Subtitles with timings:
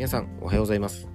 [0.00, 1.06] 皆さんおはようございます。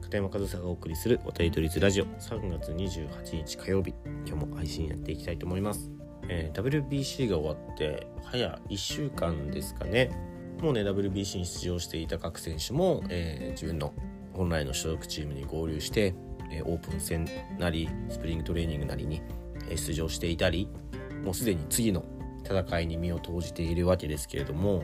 [0.00, 2.06] 片山和沙がお送りする渡り鳥ズラジオ。
[2.06, 3.94] 3月28日火曜日
[4.26, 5.92] 今日も配信やっていきたいと思います、
[6.28, 10.10] えー WBC が終わって早1週間ですかね。
[10.60, 13.94] もうね WBC に出場していた各選手も、えー自分の
[14.32, 16.16] 本来の所属チームに合流して、
[16.50, 17.28] えーオープン戦
[17.60, 19.22] なりスプリングトレーニングなりに、
[19.70, 20.68] え出場していたり
[21.24, 22.04] もうすでに次の
[22.44, 24.82] 戦いに身を投じているわけですけれども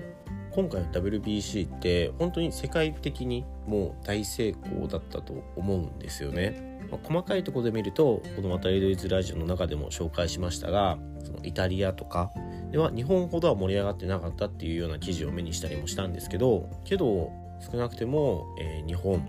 [0.58, 6.80] 今回の WBC って本当に世界的にもう大成功だったと思うんですよね。
[6.90, 12.32] まあ細かいところで見るとこの「渡りドイツラジオ」の中でも紹介しましたがそのイタリアとか
[12.72, 19.28] では日本ほどは盛り上がってなかったっていうような記事を目にしたりもしたんですけどけど少なくても、えー日本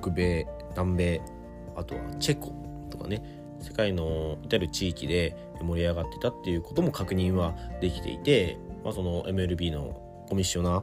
[0.00, 0.46] 北米
[0.76, 1.20] 南米
[1.74, 2.52] あとはチェコ
[2.90, 3.24] とかね
[3.60, 10.82] 世界の至る地域で盛り上がってたっていうことも確認はできていて、まあ、その MLB のコミッショナー、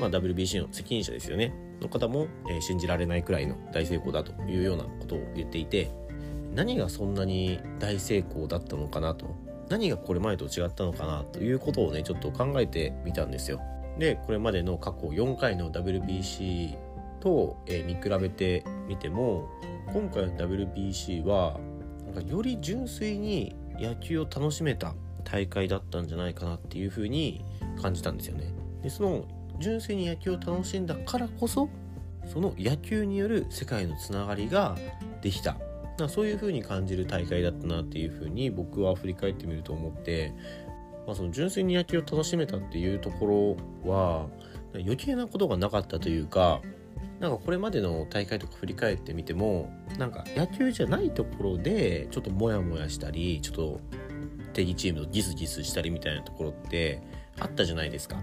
[0.00, 5.90] まあ、WBC の責任者ですよねの方も、え信じられないくらいの大成功だというようなことを言っていて
[6.52, 9.36] 何がそんなに大成功だったのかなと
[9.68, 13.60] 何がこれまでと違ったのかなということをねちょっと考えてみたんですよ。
[13.98, 16.76] でこれまでの過去4回の WBC
[17.20, 19.48] と、え見比べてみても
[19.92, 21.58] 今回の WBC は
[22.06, 27.44] なんかより純粋に野球を楽しめた大会だったんじゃないかなっていうふうに
[27.80, 28.52] 感じたんですよね。
[28.82, 29.24] でその
[29.58, 31.68] 純粋に野球を楽しんだからこそ
[32.26, 34.76] その野球による世界のつながりが
[35.22, 35.56] できた
[35.98, 40.32] なそういう風に感じる大会だったなっていう風に僕は振り返ってみると思って、
[41.06, 44.26] まあ、その純粋に野球を楽しめたっていうところは
[44.74, 46.60] 余計なことがなかったというか
[47.20, 53.80] なんかこれまでの大会とか振り返ってみてもなんか野球じゃないところでちょっとモヤモヤしたりちょっと
[54.52, 57.02] 敵チームとギスギスしたりみたいなところって
[57.40, 58.20] あったじゃないですか。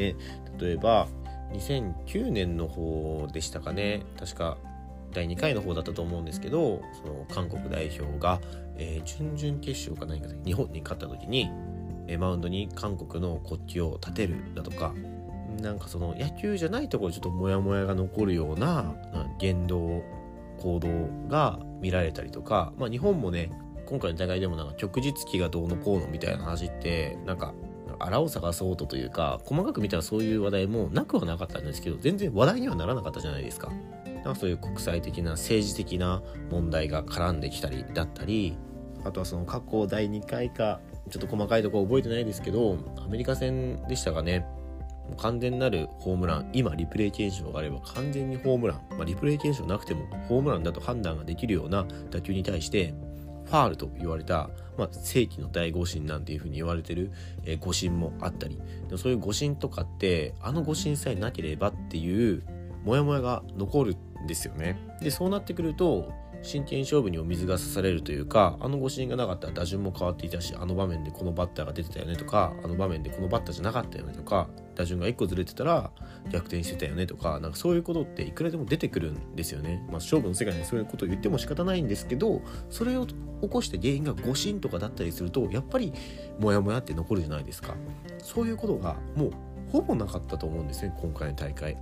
[0.00, 0.16] ね、
[0.58, 1.08] 例えば
[1.52, 4.02] 2009年の方でしたかね。
[4.18, 4.56] 確か
[5.12, 8.40] 第2回の方だったと思うんですけどその韓国代表が、
[8.76, 11.50] えー準々決勝か何かで日本に勝った時に、
[12.06, 14.94] えーマウンドに韓国の国旗を立てるだとか
[15.60, 18.94] なんかその野球じゃないところちょっとモヤモヤが残るような
[19.38, 20.02] 言動
[20.58, 23.50] 行動が見られたりとか、まあ、日本もね
[23.86, 27.54] 今回の大会でもなんか旭日旗がどうのこうのみたいな話ってなんか
[28.00, 33.70] あらを探そうとというか細かく見たらそういう話題もなくはなかったんですけど全然話題にはならなかったじゃないですか。
[34.24, 38.56] なんかそういう国際的な政治的な問題が絡んできたりだったり
[39.04, 44.44] あとはその過去第2回かちょっと細かいとこ覚えてないですけどアメリカ戦でしたかね
[45.16, 52.94] 完全なるホームラン今リプレイ検証があれば完全にホームラン、まあ、リプレイ検証なくてもホームランだと判断ができるような打球に対して
[53.50, 57.10] ファールと言われた、まあ、世紀の大誤審なんていうふうに言われてる、
[57.44, 58.56] えー誤審もあったり
[58.86, 62.44] でもそういう誤審とかってあの誤審さえなければっていう
[62.84, 64.78] モヤモヤが残るんですよね。
[65.02, 66.12] でそうなってくると
[66.42, 75.90] 真剣勝負にお水が刺されるというかあの誤審がなかったら打順も変わっていたしあの場面でこのバッターが出てたよねとかあの場面でこのバッターじゃなかったよねとか打順が1個ずれてたら
[76.30, 79.82] 逆転してたよねとかなんかそういうことっていくらでも出てくるんですよね。
[79.88, 82.40] まあ、勝負の世界にそういうことを言っても仕方ないんですけど
[82.70, 83.14] それを起
[83.48, 85.92] こした原因が誤審とかだったりするとやっぱり
[86.38, 87.74] モヤモヤって残るじゃないですか。
[88.22, 89.30] そういうことがもう
[89.70, 91.76] ほぼなかったと思うんですね今回の大会。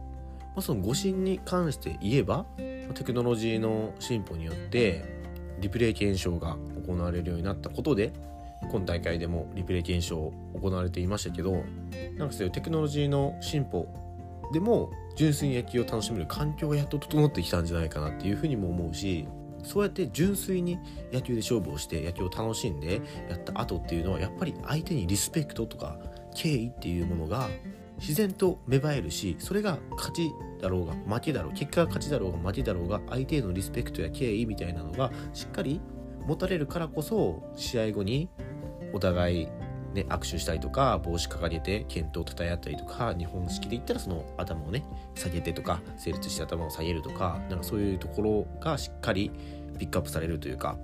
[0.55, 5.05] まあ、その誤審に関して言えばテクノロジーの進歩によって
[5.61, 8.13] リプレイ検証が行われるようになったことで
[8.71, 11.63] 今大会でもリプレイ検証行われていましたけど
[12.17, 13.87] なんかそういうテクノロジーの進歩
[14.53, 19.27] でも純粋に野球を楽しめる環境がやっと整ってきたんじゃないかなっていうふうにも思うし
[19.63, 20.79] そうやって純粋に
[21.13, 25.99] 野球で勝負をして野球を楽しんでやった後っていうのはやっぱり相手にリスペクトとか
[26.35, 27.49] 敬意っていうものが
[27.99, 35.81] 自然と芽生えるしそれが勝ちだろうが負けだろう結果が勝ちだろうが負けだろうが相手へのリスペクトや敬意みたいなのがしっかり
[36.27, 38.29] 持たれるからこそ試合後に
[38.93, 39.47] お互い、
[39.95, 44.85] ね、握手したりとか帽子掲げて健闘をたたえ合ったりとか日本式で言ったらその頭をね
[45.15, 49.31] 下げてとか成立して頭を下げるとかなんかそういうところがしっかり
[49.79, 50.77] ピックアップされるというか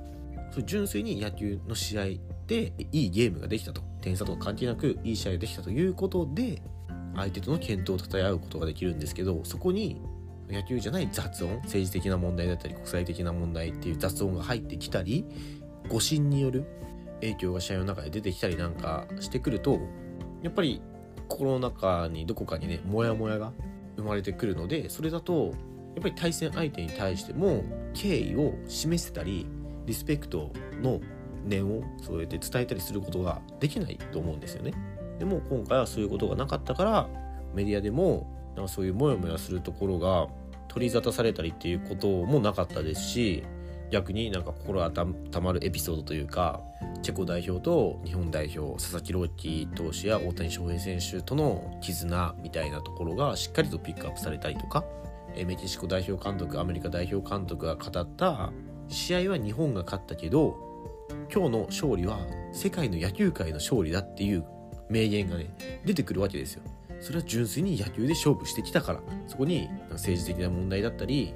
[0.65, 2.05] 純粋に野球の試合
[2.47, 3.83] でいいゲームができたと。
[4.05, 6.61] 点差とか関係なくいい試合ができたということで
[7.17, 10.01] 相手との健闘をたたえ合うことができるんですけどそこに
[10.51, 15.25] 野球じゃない雑音政治的な問題だったり国際的な問題っていう雑音が入ってきたり
[15.89, 16.65] 誤審による
[17.21, 19.81] 影響が試合の中で出てきたりなんかしてくると
[20.43, 20.83] やっぱり
[21.29, 23.53] 心の中にどこかにねモヤモヤが
[23.97, 25.55] 生まれてくるのでそれだと
[25.95, 27.65] やっぱり対戦相手に対しても
[27.95, 29.47] 敬意を示せたり
[29.87, 30.53] リスペクト
[30.83, 31.01] の
[31.45, 34.73] 念をそうやって伝えたりすることができないと思うんですよね。
[35.25, 37.09] でも今回はそういうことがなかったから
[37.55, 40.29] メディアでもなんかそういうモヤモヤするところが
[40.69, 43.43] 取り沙汰されたりっていうこともなかったですし
[43.91, 46.61] 逆になんか心温まるエピソードというか
[47.03, 54.85] チェコ代表と日本代表佐々木朗希投手や大谷翔平選手との絆みたいなところがしっかりとピックアップされたりとか
[55.47, 58.53] メキシコ代表監督アメリカ代表監督が語った
[58.89, 60.75] 試合は日本が勝ったけど
[61.33, 62.19] 今日の勝利は
[62.53, 64.45] 世界の野球界の勝利だっていう
[64.89, 65.55] 名言がね
[65.85, 66.63] 出てくるわけですよ。
[67.01, 71.35] それは純粋に野球で勝負してきたからそこに政治的な問題だったり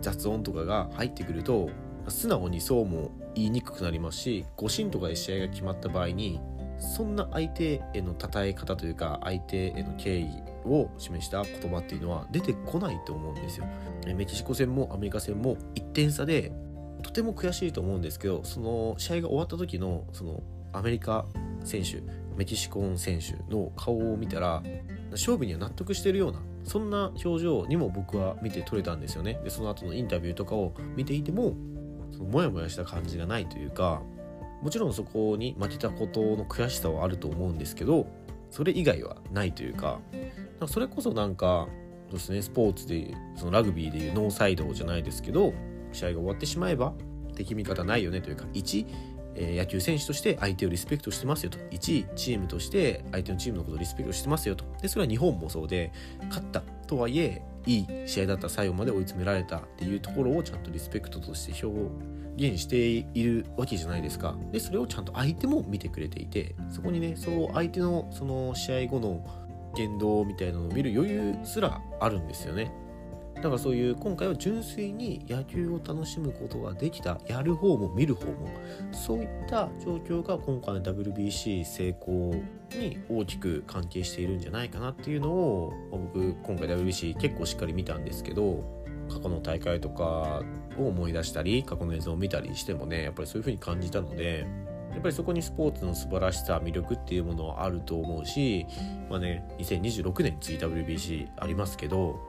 [0.00, 1.68] 雑音とかが入ってくると
[2.08, 6.40] 素直にそうも言いにくくなりますし誤審とかで試合が決まった場合に
[6.78, 10.28] そんな相手への称え方というか相手への敬意
[10.64, 13.66] を示した言葉っていうのは出てこないと思うんですよ。
[14.16, 16.52] メキシコ戦もアメリカ戦も1点差で
[17.02, 20.42] とても悔しいと思うんですけどその試合が終わった時のその
[20.72, 21.26] アメリカ
[21.64, 22.02] 選手
[22.36, 24.62] メキシコン選手の顔を見たら
[25.10, 29.40] 勝負には納得してるようなそんな表情にも僕は見て取れたんですよね。
[29.42, 31.54] でその後のインタビューとかを見ていても
[32.12, 34.02] そのモヤモヤした感じがないというか
[34.62, 38.06] もちろんそこに負けたことの悔しさはあると思うんですけど
[38.50, 39.98] それ以外はないというか
[40.62, 41.68] かそれこそなんか
[42.08, 45.52] そうですねスポーツでそのラグビーでいうノーサイドじゃないですけど
[45.92, 46.92] 試合が終わってしまえば
[47.34, 48.86] 敵味方ないよねというか1
[49.34, 51.58] え野球選手として相手をリスペクトしてますよと。
[51.70, 54.64] 1位チームとして相手のチームのことをリスペクトしてますよと。
[54.80, 55.92] でそれは日本もそうで
[56.28, 61.90] 勝ったとはいえいい試合だった最後まで追い詰められたっていうところをちゃんとリスペクトとして表
[62.36, 64.36] 現しているわけじゃないですか。
[64.50, 69.24] でそれをちゃんと相手も見てくれていてそこにねそう相手のその試合後の
[69.74, 72.72] 言動みたいなのを見る余裕すらあるんですよね。
[73.42, 78.48] だからそういう今回は純粋に野球を楽しむことができたやる方も見る方も
[78.92, 82.34] そういった状況が今回の WBC 成功
[82.78, 90.42] に大きく関係しているんじゃないかなっていうのを僕今回 WBC 結構しっかり見たんですけど過去の大会とか
[90.78, 94.46] を思い出したり過去の映像を見たりしてもねやっぱりそういう風に感じたので
[94.92, 98.66] やっぱりそこにスポーツの素晴らしさ魅力っていうものはあると思うし
[99.08, 102.20] まあね2026年次 WBC ありますけど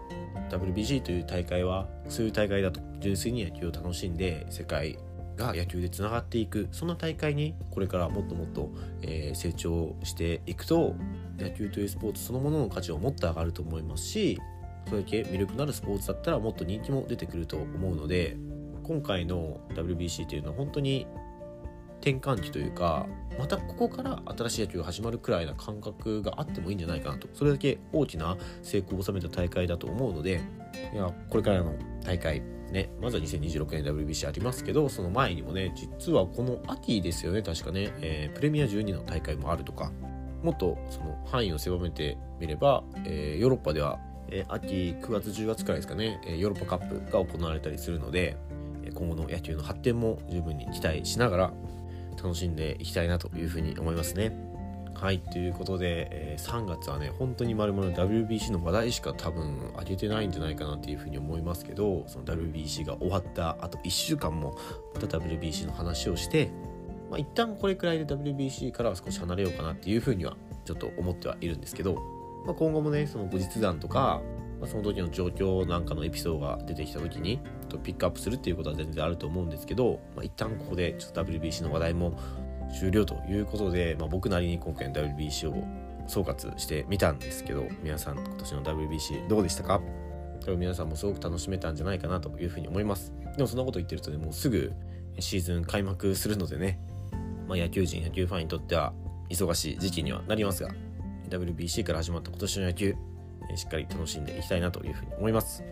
[0.50, 4.98] WBC という大会はそういう大会だと純粋に野球を楽しんで世界
[5.36, 8.72] が野球でつながっていくそんな大会にこれからもっともっと、
[9.02, 10.96] えー、成長していくと
[11.40, 14.40] 野球というスポーツそのものの価値をもっと上がると思いますし
[14.88, 18.38] それだけ魅力のあるスポーツだったらもっと人気も出てくると思うので
[18.84, 21.08] 今回の WBC というのは本当に
[22.04, 23.08] 転換期というか
[23.40, 27.30] またここから新しい野球が始まるくらいな感覚があってもいいんじゃないかなと。
[27.34, 30.42] それだけ大きな成功を収めた大会だと思うので
[30.94, 31.74] いやこれからの
[32.04, 32.42] 大会
[32.72, 39.92] ねまずは2026年 WBC ありますけどその前にもね実はこの秋ですよね確かね、えー、プレミア12の大会もあるとか
[40.44, 43.98] もっとその範囲を狭めてみれば、えー、ヨーロッパでは、
[44.28, 48.36] えー、秋9月10月くらいですかね、えヨーロッパカップが行われたりするので
[48.94, 51.54] 今後の野球の発展も十分に期待しながら
[52.16, 54.54] 楽しんでいきたいなというふうに思いますね。
[54.96, 64.56] はいということで、えー、3月はね本当にまるまる WBC の話題しか多分上げてないんじゃないかなっていうふうに思いますけどその WBC が終わったあと1週間も
[64.94, 66.52] また WBC の話をして、
[67.10, 71.96] まあ、一旦これくらいで WBC からは少し離れようかなっていうふうにはちょっと思ってはいるんですけど、
[72.46, 74.22] まあ、今後もねその後日談とか、
[74.60, 82.18] まあ、その時の状況なんかのエピソードが出てきた時にとピックアップするっていうことは全然あると思うんですけど、まあ、一旦ここでちょっと WBC の話題も
[82.80, 85.64] 終了ということで、まあ、僕なりに今回の WBC を
[86.08, 89.82] 総括してみたんですけど皆さん今年の WBC どうでしたか？
[90.42, 93.14] 多分皆さんもすごく楽しめたんじゃないかなというふうに思います。
[93.38, 94.74] でもそんなこと言ってるとねもうすぐ
[95.20, 96.80] シーズン開幕するのでね、
[97.48, 98.94] まあ、野球人野球ファンにとっては
[99.30, 100.70] 忙しい時期にはなりますが
[101.30, 102.96] WBC から始まった今年の野球
[103.56, 105.64] しっかり楽しんでいきたいなというふうに思います。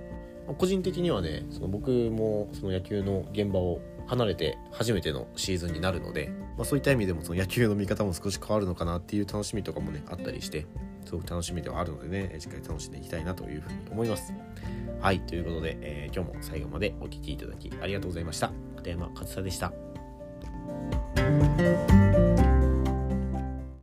[0.57, 10.65] 個人的にはねその僕もその野球の現場を離れて初めてのシーズンになるので、まあ、そういった意味でもその野球の見方も少し変わるのかなっていう楽しみとかもねあったりして
[11.05, 14.33] すごく楽しみではあるのでねしっかり楽しんでいきたいなというふうに思います。
[14.99, 18.51] はいということで、えー、今日も最後までお聴きいただきありがとうございました。
[18.75, 19.71] 片山勝久でした。